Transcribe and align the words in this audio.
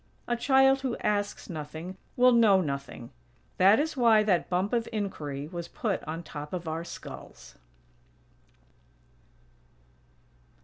A 0.27 0.35
child 0.35 0.81
who 0.81 0.97
asks 0.97 1.47
nothing 1.47 1.95
will 2.15 2.31
know 2.31 2.59
nothing. 2.59 3.11
That 3.57 3.79
is 3.79 3.95
why 3.95 4.23
that 4.23 4.49
"bump 4.49 4.73
of 4.73 4.89
inquiry" 4.91 5.47
was 5.47 5.67
put 5.67 6.03
on 6.05 6.23
top 6.23 6.53
of 6.53 6.67
our 6.67 6.83
skulls. 6.83 7.53